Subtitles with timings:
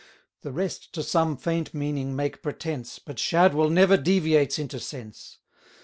[0.41, 5.37] The rest to some faint meaning make pretence, But Shadwell never deviates into sense.